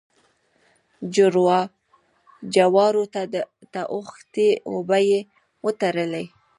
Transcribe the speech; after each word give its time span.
جوارو 2.55 3.03
ته 3.73 3.81
اوښتې 3.95 4.49
اوبه 4.69 4.97
يې 5.09 5.19
وتړلې. 5.65 6.25